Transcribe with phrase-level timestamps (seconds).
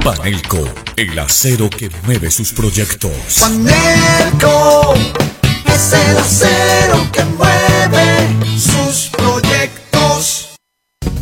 [0.04, 3.40] Panelco, el acero que mueve sus proyectos.
[3.40, 4.94] Panelco
[5.74, 10.56] es el acero que mueve sus proyectos.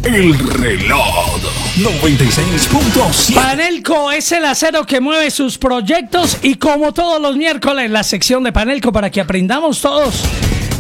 [0.05, 1.39] El reloj
[1.79, 3.35] 96.7.
[3.35, 8.45] Panelco es el acero que mueve sus proyectos y como todos los miércoles la sección
[8.45, 10.23] de Panelco para que aprendamos todos.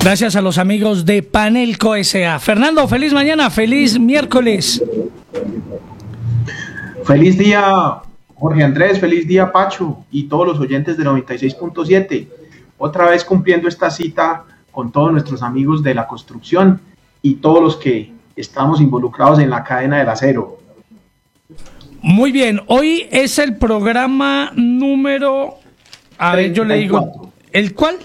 [0.02, 2.40] Gracias a los amigos de Panelco SA.
[2.40, 4.82] Fernando, feliz mañana, feliz miércoles.
[7.06, 8.02] Feliz día,
[8.34, 12.41] Jorge Andrés, feliz día, Pacho, y todos los oyentes de 96.7
[12.84, 16.80] otra vez cumpliendo esta cita con todos nuestros amigos de la construcción
[17.22, 20.58] y todos los que estamos involucrados en la cadena del acero.
[22.00, 25.58] Muy bien, hoy es el programa número...
[26.18, 27.30] A ver, yo le digo...
[27.52, 27.98] ¿El cuál?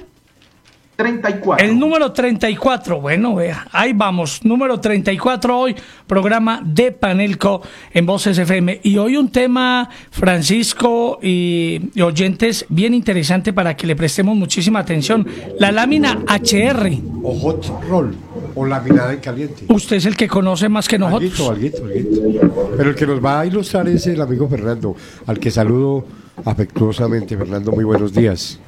[0.97, 1.63] 34.
[1.63, 5.75] El número 34, bueno, vea, ahí vamos, número 34 hoy,
[6.07, 7.61] programa de Panelco
[7.93, 8.81] en Voces FM.
[8.81, 15.25] Y hoy un tema, Francisco y, oyentes, bien interesante para que le prestemos muchísima atención.
[15.59, 16.99] La lámina HR.
[17.21, 18.15] O hot roll,
[18.55, 19.65] o lámina en caliente.
[19.69, 21.39] Usted es el que conoce más que nosotros.
[21.47, 22.71] Alguito, alguito, alguito.
[22.75, 24.95] Pero el que nos va a ilustrar es el amigo Fernando,
[25.27, 26.05] al que saludo
[26.43, 27.37] afectuosamente.
[27.37, 28.59] Fernando, muy buenos días.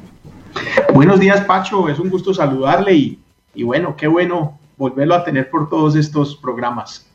[0.94, 1.89] Buenos días, Pacho.
[1.89, 3.19] Es un gusto saludarle y,
[3.53, 7.06] y, bueno, qué bueno volverlo a tener por todos estos programas.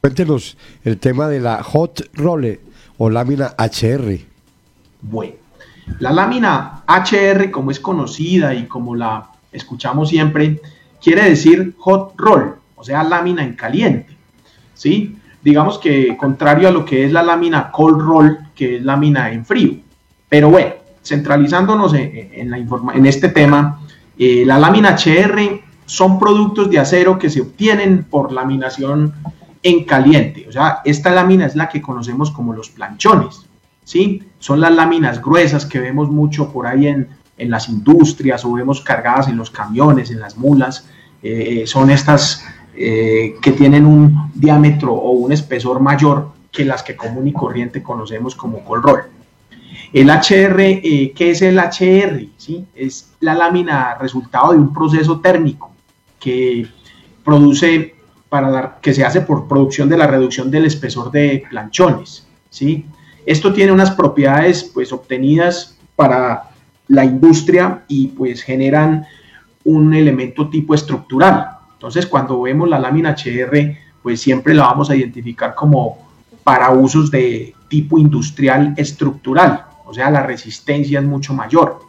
[0.00, 2.60] Cuéntenos el tema de la hot roll
[2.96, 4.20] o lámina HR.
[5.02, 5.34] Bueno,
[6.00, 10.60] la lámina HR, como es conocida y como la escuchamos siempre,
[11.02, 14.16] quiere decir hot roll, o sea, lámina en caliente.
[14.74, 15.16] ¿Sí?
[15.42, 19.44] Digamos que contrario a lo que es la lámina cold roll, que es lámina en
[19.44, 19.76] frío.
[20.28, 20.74] Pero bueno,
[21.08, 23.80] centralizándonos en, la en este tema,
[24.18, 29.14] eh, la lámina HR son productos de acero que se obtienen por laminación
[29.62, 30.46] en caliente.
[30.48, 33.46] O sea, esta lámina es la que conocemos como los planchones.
[33.84, 34.22] ¿sí?
[34.38, 37.08] Son las láminas gruesas que vemos mucho por ahí en,
[37.38, 40.88] en las industrias o vemos cargadas en los camiones, en las mulas.
[41.22, 46.96] Eh, son estas eh, que tienen un diámetro o un espesor mayor que las que
[46.96, 49.02] común y corriente conocemos como cold roll.
[49.92, 52.28] El HR, eh, ¿qué es el HR?
[52.36, 52.66] ¿Sí?
[52.74, 55.70] Es la lámina resultado de un proceso térmico
[56.20, 56.66] que
[57.24, 57.94] produce
[58.28, 62.26] para dar, que se hace por producción de la reducción del espesor de planchones.
[62.50, 62.84] ¿sí?
[63.24, 66.50] Esto tiene unas propiedades pues, obtenidas para
[66.88, 69.06] la industria y pues generan
[69.64, 71.48] un elemento tipo estructural.
[71.74, 76.08] Entonces, cuando vemos la lámina HR, pues siempre la vamos a identificar como
[76.44, 81.80] para usos de tipo industrial estructural o sea, la resistencia es mucho mayor.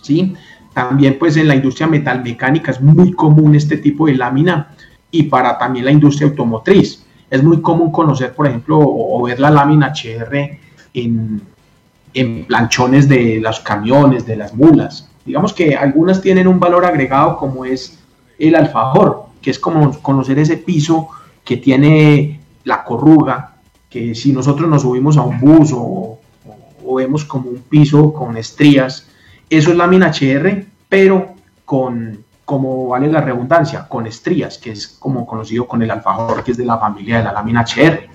[0.00, 0.34] ¿sí?
[0.72, 4.74] También pues en la industria metalmecánica es muy común este tipo de lámina
[5.10, 7.04] y para también la industria automotriz.
[7.28, 10.58] Es muy común conocer, por ejemplo, o, ver la lámina HR
[10.94, 11.42] en,
[12.14, 15.10] en planchones de los camiones, de las mulas.
[15.24, 17.98] Digamos que algunas tienen un valor agregado como es
[18.38, 21.08] el alfajor, que es como conocer ese piso
[21.44, 23.56] que tiene la corruga,
[23.88, 26.05] que si nosotros nos subimos a un bus o,
[26.86, 29.08] o vemos como un piso con estrías.
[29.50, 35.26] Eso es lámina HR, pero con, como vale la redundancia, con estrías, que es como
[35.26, 38.08] conocido con el alfajor, que es de la familia de la lámina HR.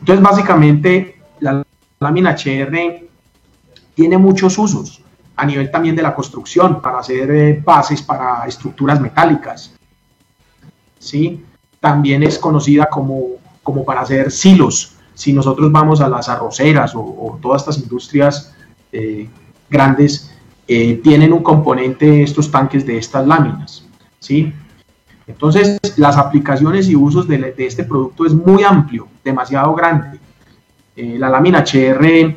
[0.00, 1.62] Entonces, básicamente, la
[2.00, 3.08] lámina HR
[3.94, 5.02] tiene muchos usos
[5.36, 9.72] a nivel también de la construcción, para hacer eh, bases para estructuras metálicas.
[10.98, 11.44] ¿sí?
[11.78, 17.38] También es conocida como, como para hacer silos si nosotros vamos a las arroceras o,
[17.40, 18.54] todas estas industrias
[18.92, 19.28] eh,
[19.68, 20.30] grandes,
[20.68, 23.86] eh, tienen un componente estos tanques de estas láminas,
[24.20, 24.52] ¿sí?
[25.26, 30.20] Entonces, las aplicaciones y usos de, este producto es muy amplio, demasiado grande.
[30.94, 32.36] Eh, la lámina HR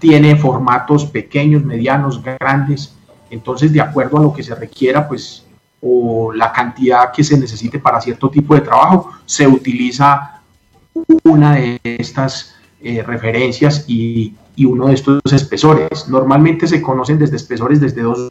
[0.00, 2.96] tiene formatos pequeños, medianos, grandes,
[3.30, 5.46] entonces de acuerdo a lo que se requiera, pues,
[5.80, 10.39] o la cantidad que se necesite para cierto tipo de trabajo, se utiliza
[11.24, 16.06] una de estas eh, referencias y, uno de estos espesores.
[16.08, 18.30] Normalmente se conocen desde espesores desde 2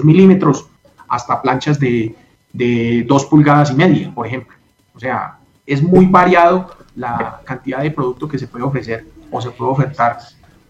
[0.00, 0.66] milímetros
[1.08, 2.14] hasta planchas de,
[2.52, 4.54] de 2 pulgadas y media, por ejemplo.
[4.94, 9.50] O sea, es muy variado la cantidad de producto que se puede ofrecer o se
[9.50, 10.18] puede ofertar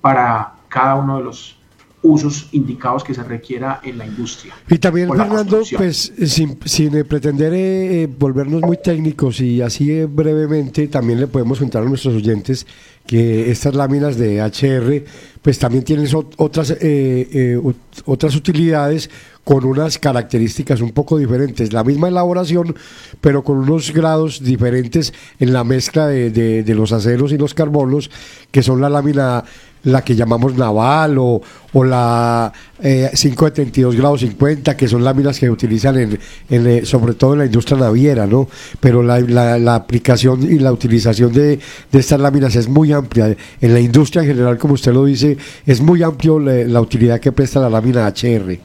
[0.00, 1.58] para cada uno de los
[2.02, 4.54] usos indicados que se requiera en la industria.
[4.68, 11.20] Y también, Fernando, pues sin, sin pretender eh, volvernos muy técnicos y así brevemente, también
[11.20, 12.66] le podemos contar a nuestros oyentes
[13.06, 15.04] que estas láminas de HR
[15.42, 17.60] pues también tienen otras, eh, eh,
[18.04, 19.10] otras utilidades
[19.44, 21.72] con unas características un poco diferentes.
[21.72, 22.76] La misma elaboración,
[23.20, 28.10] pero con unos grados diferentes en la mezcla de, de los aceros y los carbonos,
[28.52, 29.44] que son la lámina
[29.84, 31.40] la que llamamos naval o,
[31.72, 36.18] o la eh, 572 grados 50, que son láminas que utilizan en,
[36.50, 38.48] eh, sobre todo en la industria naviera, ¿no?
[38.80, 41.58] Pero la, la, aplicación y la utilización de,
[41.90, 43.36] de, estas láminas es muy amplia.
[43.60, 45.36] En la industria en general, como usted lo dice,
[45.66, 48.58] es muy amplio la, utilidad que presta la lámina HR.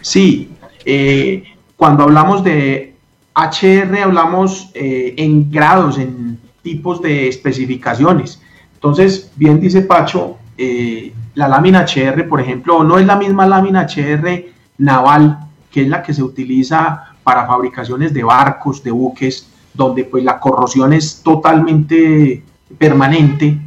[0.00, 0.50] Sí,
[0.84, 1.44] eh,
[1.76, 2.94] cuando hablamos de
[3.34, 8.40] HR hablamos eh, en grados, en tipos de especificaciones
[8.82, 13.86] entonces, bien dice Pacho, eh, la lámina HR, por ejemplo, no es la misma lámina
[13.86, 14.44] HR
[14.78, 15.38] naval,
[15.70, 20.38] que es la que se utiliza para fabricaciones de barcos, de buques, donde pues la
[20.38, 22.42] corrosión es totalmente
[22.78, 23.58] permanente,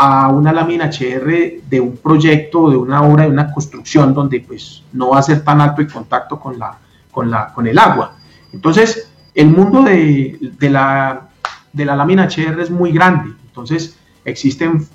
[0.00, 4.84] a una lámina HR de un proyecto, de una obra, de una construcción, donde pues
[4.92, 6.78] no va a ser tan alto el contacto con, la,
[7.10, 8.14] con, la, con el agua.
[8.52, 11.28] Entonces, el mundo de, de, la,
[11.72, 13.34] de la lámina HR es muy grande.
[13.46, 14.86] Entonces, existen,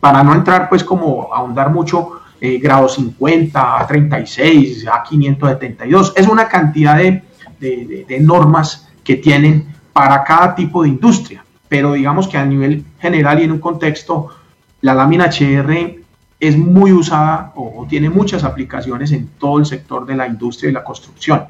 [0.00, 6.26] para no entrar pues como ahondar mucho, eh, grado 50, a 36, a 572, es
[6.26, 7.22] una cantidad de,
[7.60, 13.40] de, normas que tienen para cada tipo de industria, pero digamos que a nivel general
[13.40, 14.28] y en un contexto,
[14.82, 16.02] la lámina HR
[16.38, 20.74] es muy usada o, tiene muchas aplicaciones en todo el sector de la industria y
[20.74, 21.44] la construcción.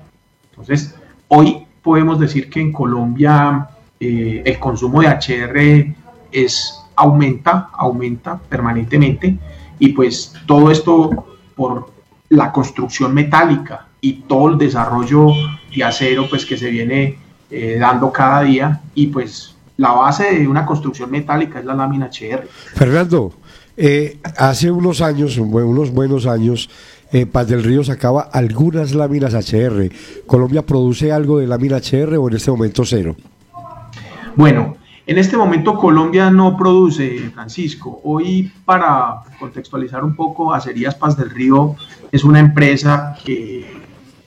[0.51, 0.95] Entonces,
[1.27, 5.97] hoy podemos decir que en Colombia eh, el consumo de HR
[6.31, 9.37] es aumenta, aumenta permanentemente
[9.81, 11.27] y pues todo esto
[11.57, 11.91] por
[12.29, 15.31] la construcción metálica y todo el desarrollo
[15.75, 20.49] de acero pues que se viene eh, dando cada día y pues la base de
[20.49, 22.49] una construcción metálica es la lámina HR.
[22.75, 23.35] Fernando,
[23.77, 26.71] eh, hace unos años, unos buenos años,
[27.13, 29.91] eh, Paz del Río sacaba algunas láminas HR.
[30.27, 33.15] ¿Colombia produce algo de lámina HR o en este momento cero?
[34.35, 34.77] Bueno,
[35.07, 38.01] en este momento Colombia no produce, Francisco.
[38.03, 41.77] Hoy, para contextualizar un poco, Acerías Paz del Río
[42.11, 43.65] es una empresa que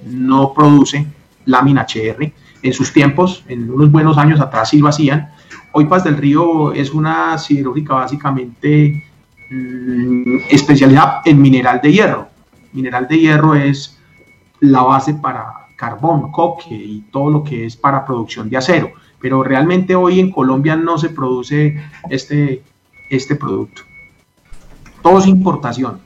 [0.06, 1.06] no produce
[1.46, 2.32] lámina HR.
[2.62, 5.32] En sus tiempos, en unos buenos años atrás sí lo hacían.
[5.72, 9.04] Hoy Paz del Río es una siderúrgica básicamente
[9.50, 12.28] mm, especializada en mineral de hierro.
[12.74, 13.98] Mineral de hierro es
[14.60, 19.44] la base para carbón, coque y todo lo que es para producción de acero pero
[19.44, 21.78] realmente hoy en Colombia no se produce
[22.10, 22.62] este,
[23.10, 23.82] este producto.
[25.02, 26.00] Todo es importación.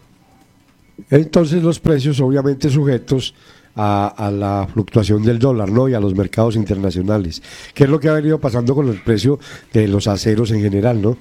[1.09, 3.33] Entonces los precios obviamente sujetos
[3.75, 5.89] a, la fluctuación del dólar ¿no?
[5.89, 7.41] y a los mercados internacionales.
[7.73, 9.39] ¿Qué es lo que ha venido pasando con el precio
[9.71, 11.01] de los aceros en general?
[11.01, 11.17] ¿no?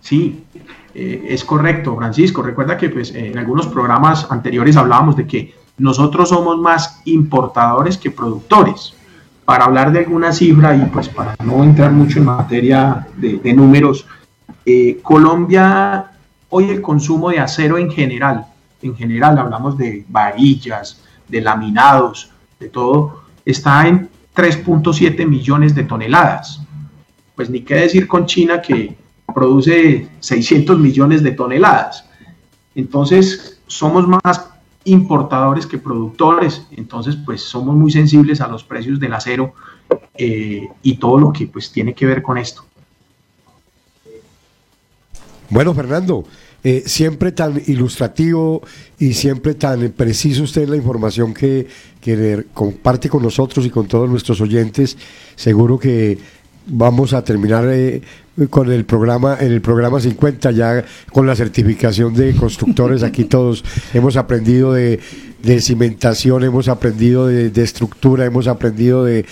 [0.00, 0.44] Sí,
[0.94, 2.42] eh, es correcto, Francisco.
[2.42, 8.10] Recuerda que pues, en algunos programas anteriores hablábamos de que nosotros somos más importadores que
[8.10, 8.94] productores
[9.44, 14.06] para hablar de alguna cifra y pues para no entrar mucho en materia de, números,
[14.64, 16.12] eh, Colombia,
[16.50, 18.46] hoy el consumo de acero en general,
[18.82, 26.60] en general hablamos de varillas, de laminados, de todo, está en 3.7 millones de toneladas.
[27.34, 28.96] Pues ni qué decir con China que
[29.34, 32.04] produce 600 millones de toneladas.
[32.74, 34.48] Entonces, somos más
[34.84, 39.54] importadores que productores, entonces pues somos muy sensibles a los precios del acero
[40.14, 42.64] eh, y todo lo que pues tiene que ver con esto.
[45.50, 46.24] Bueno, Fernando,
[46.64, 48.62] eh, siempre tan ilustrativo
[48.98, 51.66] y siempre tan preciso usted en la información que,
[52.00, 54.96] que comparte con nosotros y con todos nuestros oyentes.
[55.34, 56.18] Seguro que
[56.66, 58.02] vamos a terminar eh,
[58.50, 63.02] con el programa, en el programa 50 ya con la certificación de constructores.
[63.02, 65.00] Aquí todos hemos aprendido de,
[65.60, 69.24] cimentación, hemos aprendido de, estructura, hemos aprendido de,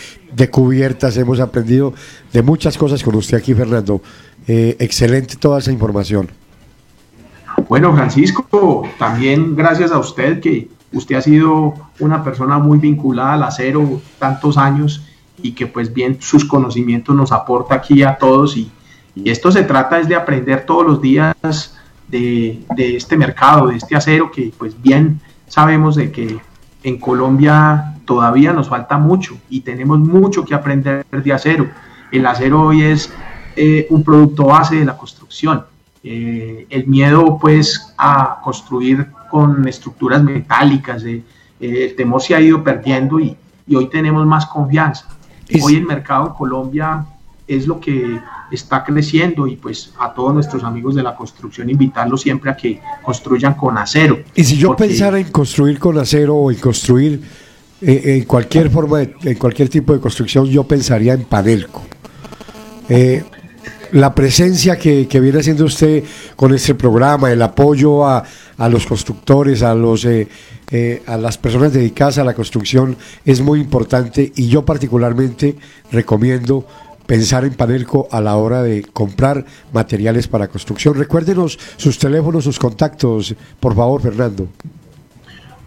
[0.51, 1.95] cubiertas, hemos aprendido
[2.33, 4.03] de muchas cosas con usted aquí, Fernando.
[4.49, 6.40] Eh, excelente toda esa información.
[7.71, 13.45] Bueno, Francisco, también gracias a usted que usted ha sido una persona muy vinculada al
[13.45, 15.07] acero tantos años
[15.41, 18.73] y que pues bien sus conocimientos nos aporta aquí a todos y,
[19.25, 21.37] esto se trata es de aprender todos los días
[22.09, 26.41] de, este mercado, de este acero que pues bien sabemos de que
[26.83, 31.69] en Colombia todavía nos falta mucho y tenemos mucho que aprender de acero.
[32.11, 33.13] El acero hoy es
[33.55, 35.70] eh, un producto base de la construcción
[36.03, 41.23] eh, el miedo pues a construir con estructuras metálicas, eh,
[41.61, 43.37] el temor se ha ido perdiendo y,
[43.73, 45.07] hoy tenemos más confianza.
[45.63, 47.07] Hoy el mercado en Colombia
[47.47, 48.19] es lo que
[48.51, 52.81] está creciendo y pues a todos nuestros amigos de la construcción invitarlos siempre a que
[53.03, 54.19] construyan con acero.
[54.35, 57.23] Y si yo pensara en construir con acero o en construir
[57.81, 61.83] eh, en cualquier forma, de, en cualquier tipo de construcción, yo pensaría en Panelco.
[62.89, 63.25] Eh,
[63.93, 66.05] la presencia que, viene haciendo usted
[66.37, 68.25] con este programa, el apoyo a,
[68.71, 70.29] los constructores, a, los, eh,
[71.07, 75.57] a las personas dedicadas a la construcción es muy importante y yo particularmente
[75.91, 76.67] recomiendo
[77.07, 80.95] pensar en Panelco a la hora de comprar materiales para construcción.
[80.95, 84.47] Recuérdenos sus teléfonos, sus contactos, por favor, Fernando.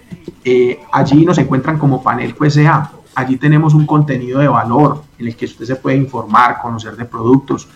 [0.44, 2.92] Eh, allí nos encuentran como Panel QSA.
[3.16, 7.06] Allí tenemos un contenido de valor en el que usted se puede informar, conocer de
[7.06, 7.68] productos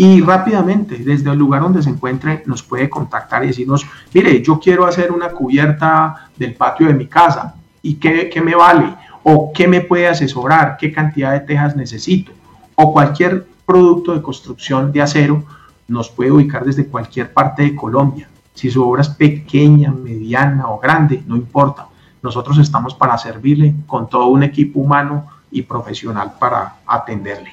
[0.00, 4.60] y rápidamente desde el lugar donde se encuentre nos puede contactar y decirnos, mire, yo
[4.60, 8.94] quiero hacer una cubierta del patio de mi casa y qué, qué me vale
[9.24, 12.32] o qué me puede asesorar, qué cantidad de tejas necesito,
[12.76, 15.42] o cualquier producto de construcción de acero
[15.88, 18.28] nos puede ubicar desde cualquier parte de Colombia.
[18.58, 21.86] Si su obra es pequeña, mediana o grande, no importa.
[22.20, 27.52] Nosotros estamos para servirle con todo un equipo humano y profesional para atenderle.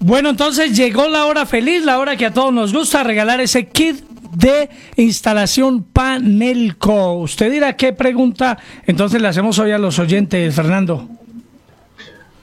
[0.00, 3.68] Bueno, entonces llegó la hora feliz, la hora que a todos nos gusta regalar ese
[3.68, 7.12] kit de instalación Panelco.
[7.18, 11.06] Usted dirá qué pregunta, entonces le hacemos hoy a los oyentes, Fernando.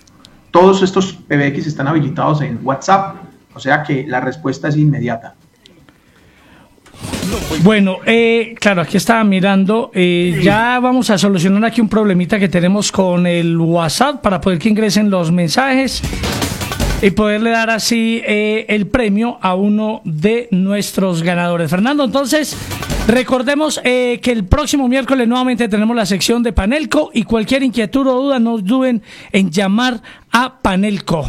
[0.51, 3.15] Todos estos PBX están habilitados en WhatsApp,
[3.53, 5.35] o sea que la respuesta es inmediata.
[7.63, 9.91] Bueno, eh, claro, aquí estaba mirando.
[9.93, 14.59] Eh, ya vamos a solucionar aquí un problemita que tenemos con el WhatsApp para poder
[14.59, 16.01] que ingresen los mensajes
[17.01, 21.69] y poderle dar así eh, el premio a uno de nuestros ganadores.
[21.69, 22.57] Fernando, entonces,
[23.07, 28.21] recordemos que el próximo miércoles nuevamente tenemos la sección de Panelco y cualquier inquietud o
[28.21, 31.25] duda no duden en llamar a Panelco.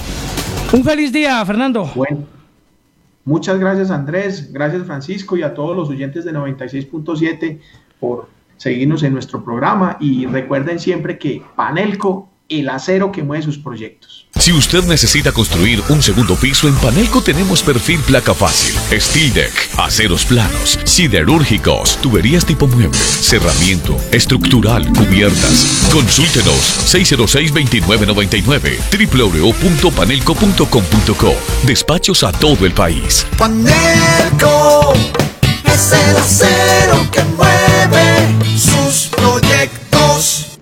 [0.73, 1.91] Un feliz día, Fernando.
[1.95, 2.39] Bueno.
[3.29, 7.59] Muchas gracias Andrés, gracias Francisco y a todos los oyentes de 96.7
[8.01, 13.59] por seguirnos en nuestro programa y recuerden siempre que Panelco, el acero que mueve sus
[13.59, 14.27] proyectos.
[14.39, 19.53] Si usted necesita construir un segundo piso en Panelco tenemos perfil placa fácil, steel deck,
[19.77, 25.89] aceros planos, siderúrgicos, tuberías tipo mueble, cerramiento, estructural, cubiertas.
[25.93, 28.79] Consúltenos 606-2999
[29.13, 31.35] www.panelco.com.co.
[31.67, 33.27] Despachos a todo el país.
[33.37, 34.95] Panelco
[35.65, 39.38] es el acero que mueve sus proyectos.